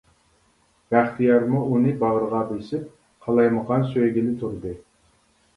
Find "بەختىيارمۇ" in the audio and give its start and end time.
0.93-1.59